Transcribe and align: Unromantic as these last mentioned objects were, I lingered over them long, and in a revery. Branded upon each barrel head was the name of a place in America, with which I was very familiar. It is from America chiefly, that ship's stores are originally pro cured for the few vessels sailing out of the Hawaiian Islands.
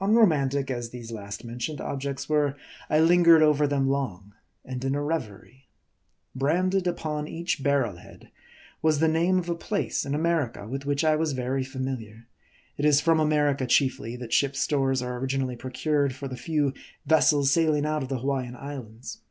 Unromantic 0.00 0.70
as 0.70 0.90
these 0.90 1.10
last 1.10 1.42
mentioned 1.44 1.80
objects 1.80 2.28
were, 2.28 2.54
I 2.88 3.00
lingered 3.00 3.42
over 3.42 3.66
them 3.66 3.88
long, 3.90 4.32
and 4.64 4.84
in 4.84 4.94
a 4.94 5.02
revery. 5.02 5.66
Branded 6.32 6.86
upon 6.86 7.26
each 7.26 7.60
barrel 7.60 7.96
head 7.96 8.30
was 8.82 9.00
the 9.00 9.08
name 9.08 9.36
of 9.36 9.48
a 9.48 9.56
place 9.56 10.06
in 10.06 10.14
America, 10.14 10.68
with 10.68 10.86
which 10.86 11.02
I 11.02 11.16
was 11.16 11.32
very 11.32 11.64
familiar. 11.64 12.28
It 12.76 12.84
is 12.84 13.00
from 13.00 13.18
America 13.18 13.66
chiefly, 13.66 14.14
that 14.14 14.32
ship's 14.32 14.60
stores 14.60 15.02
are 15.02 15.18
originally 15.18 15.56
pro 15.56 15.72
cured 15.72 16.14
for 16.14 16.28
the 16.28 16.36
few 16.36 16.72
vessels 17.04 17.50
sailing 17.50 17.84
out 17.84 18.04
of 18.04 18.08
the 18.08 18.18
Hawaiian 18.20 18.54
Islands. 18.54 19.22